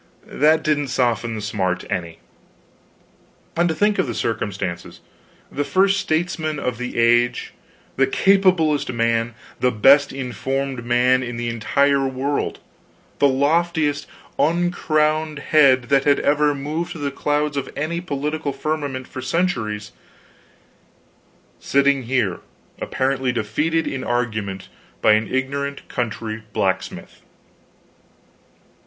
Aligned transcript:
That 0.25 0.63
didn't 0.63 0.87
soften 0.87 1.35
the 1.35 1.41
smart 1.41 1.85
any. 1.91 2.17
And 3.55 3.69
to 3.69 3.75
think 3.75 3.99
of 3.99 4.07
the 4.07 4.15
circumstances! 4.15 4.99
the 5.51 5.63
first 5.63 5.99
statesman 5.99 6.57
of 6.57 6.79
the 6.79 6.97
age, 6.97 7.53
the 7.97 8.07
capablest 8.07 8.91
man, 8.91 9.35
the 9.59 9.69
best 9.69 10.11
informed 10.11 10.83
man 10.85 11.21
in 11.21 11.37
the 11.37 11.49
entire 11.49 12.07
world, 12.07 12.57
the 13.19 13.27
loftiest 13.27 14.07
uncrowned 14.39 15.37
head 15.37 15.83
that 15.89 16.05
had 16.05 16.17
moved 16.57 16.93
through 16.93 17.01
the 17.01 17.11
clouds 17.11 17.55
of 17.55 17.71
any 17.75 18.01
political 18.01 18.51
firmament 18.51 19.07
for 19.07 19.21
centuries, 19.21 19.91
sitting 21.59 22.03
here 22.05 22.39
apparently 22.81 23.31
defeated 23.31 23.85
in 23.85 24.03
argument 24.03 24.67
by 24.99 25.11
an 25.11 25.27
ignorant 25.31 25.87
country 25.89 26.41
blacksmith! 26.53 27.21